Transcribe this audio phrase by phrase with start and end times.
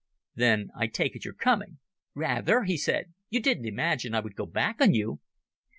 [0.33, 1.77] "Then I take it you're coming?"
[2.15, 3.13] "Rather," he said.
[3.29, 5.19] "You didn't imagine I would go back on you?"